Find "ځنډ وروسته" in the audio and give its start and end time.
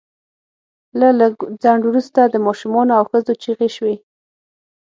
1.63-2.21